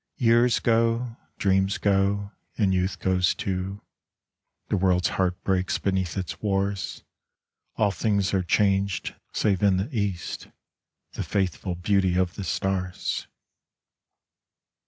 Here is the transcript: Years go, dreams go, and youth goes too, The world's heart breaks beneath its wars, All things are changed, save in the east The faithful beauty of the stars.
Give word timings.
Years 0.17 0.57
go, 0.59 1.15
dreams 1.37 1.77
go, 1.77 2.31
and 2.57 2.73
youth 2.73 2.97
goes 2.97 3.35
too, 3.35 3.83
The 4.69 4.75
world's 4.77 5.09
heart 5.09 5.39
breaks 5.43 5.77
beneath 5.77 6.17
its 6.17 6.41
wars, 6.41 7.03
All 7.75 7.91
things 7.91 8.33
are 8.33 8.41
changed, 8.41 9.13
save 9.31 9.61
in 9.61 9.77
the 9.77 9.95
east 9.95 10.47
The 11.13 11.21
faithful 11.23 11.75
beauty 11.75 12.17
of 12.17 12.33
the 12.33 12.43
stars. 12.43 13.27